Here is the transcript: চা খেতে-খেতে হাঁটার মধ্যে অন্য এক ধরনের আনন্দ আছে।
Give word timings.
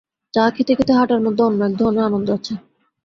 চা 0.33 0.43
খেতে-খেতে 0.55 0.93
হাঁটার 0.93 1.21
মধ্যে 1.21 1.41
অন্য 1.43 1.59
এক 1.65 1.73
ধরনের 1.79 2.03
আনন্দ 2.03 2.27
আছে। 2.37 2.53